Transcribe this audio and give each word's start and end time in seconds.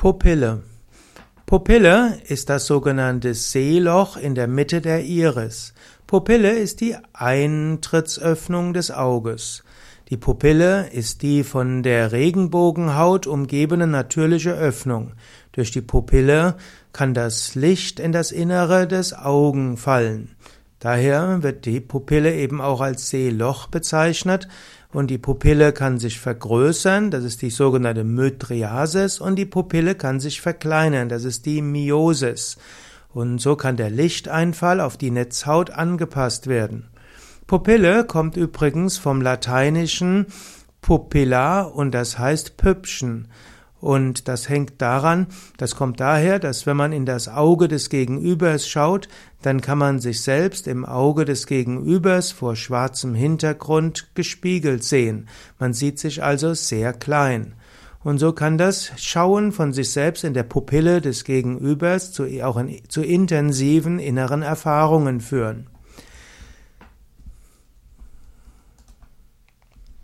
Pupille. 0.00 0.62
Pupille 1.44 2.22
ist 2.26 2.48
das 2.48 2.64
sogenannte 2.64 3.34
Sehloch 3.34 4.16
in 4.16 4.34
der 4.34 4.48
Mitte 4.48 4.80
der 4.80 5.04
Iris. 5.04 5.74
Pupille 6.06 6.52
ist 6.52 6.80
die 6.80 6.96
Eintrittsöffnung 7.12 8.72
des 8.72 8.90
Auges. 8.90 9.62
Die 10.08 10.16
Pupille 10.16 10.88
ist 10.88 11.20
die 11.20 11.44
von 11.44 11.82
der 11.82 12.12
Regenbogenhaut 12.12 13.26
umgebene 13.26 13.86
natürliche 13.86 14.54
Öffnung. 14.54 15.12
Durch 15.52 15.70
die 15.70 15.82
Pupille 15.82 16.56
kann 16.94 17.12
das 17.12 17.54
Licht 17.54 18.00
in 18.00 18.12
das 18.12 18.32
Innere 18.32 18.88
des 18.88 19.12
Augen 19.12 19.76
fallen. 19.76 20.34
Daher 20.78 21.42
wird 21.42 21.66
die 21.66 21.80
Pupille 21.80 22.34
eben 22.34 22.62
auch 22.62 22.80
als 22.80 23.10
Sehloch 23.10 23.66
bezeichnet 23.66 24.48
und 24.92 25.08
die 25.08 25.18
Pupille 25.18 25.72
kann 25.72 25.98
sich 25.98 26.18
vergrößern, 26.18 27.10
das 27.10 27.24
ist 27.24 27.42
die 27.42 27.50
sogenannte 27.50 28.04
Mydriasis 28.04 29.20
und 29.20 29.36
die 29.36 29.46
Pupille 29.46 29.94
kann 29.94 30.18
sich 30.18 30.40
verkleinern, 30.40 31.08
das 31.08 31.24
ist 31.24 31.46
die 31.46 31.62
Miosis. 31.62 32.58
Und 33.12 33.40
so 33.40 33.56
kann 33.56 33.76
der 33.76 33.90
Lichteinfall 33.90 34.80
auf 34.80 34.96
die 34.96 35.10
Netzhaut 35.10 35.70
angepasst 35.70 36.46
werden. 36.46 36.88
Pupille 37.46 38.04
kommt 38.04 38.36
übrigens 38.36 38.98
vom 38.98 39.20
lateinischen 39.20 40.26
pupilla 40.80 41.62
und 41.62 41.92
das 41.92 42.18
heißt 42.18 42.56
Püppchen. 42.56 43.28
Und 43.80 44.28
das 44.28 44.48
hängt 44.48 44.82
daran, 44.82 45.28
das 45.56 45.74
kommt 45.74 46.00
daher, 46.00 46.38
dass 46.38 46.66
wenn 46.66 46.76
man 46.76 46.92
in 46.92 47.06
das 47.06 47.28
Auge 47.28 47.66
des 47.66 47.88
Gegenübers 47.88 48.68
schaut, 48.68 49.08
dann 49.40 49.62
kann 49.62 49.78
man 49.78 50.00
sich 50.00 50.22
selbst 50.22 50.68
im 50.68 50.84
Auge 50.84 51.24
des 51.24 51.46
Gegenübers 51.46 52.30
vor 52.30 52.56
schwarzem 52.56 53.14
Hintergrund 53.14 54.14
gespiegelt 54.14 54.84
sehen. 54.84 55.28
Man 55.58 55.72
sieht 55.72 55.98
sich 55.98 56.22
also 56.22 56.52
sehr 56.52 56.92
klein. 56.92 57.54
Und 58.02 58.18
so 58.18 58.32
kann 58.32 58.58
das 58.58 58.92
Schauen 58.96 59.52
von 59.52 59.72
sich 59.72 59.90
selbst 59.92 60.24
in 60.24 60.34
der 60.34 60.42
Pupille 60.42 61.00
des 61.00 61.24
Gegenübers 61.24 62.12
zu, 62.12 62.24
auch 62.42 62.56
in, 62.58 62.80
zu 62.88 63.02
intensiven 63.02 63.98
inneren 63.98 64.42
Erfahrungen 64.42 65.20
führen. 65.20 65.68